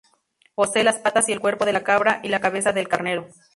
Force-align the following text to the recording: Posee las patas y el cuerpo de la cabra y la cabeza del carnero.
Posee 0.55 0.83
las 0.83 0.97
patas 0.97 1.29
y 1.29 1.31
el 1.31 1.39
cuerpo 1.41 1.63
de 1.63 1.73
la 1.73 1.83
cabra 1.83 2.21
y 2.23 2.29
la 2.29 2.39
cabeza 2.41 2.73
del 2.73 2.87
carnero. 2.87 3.27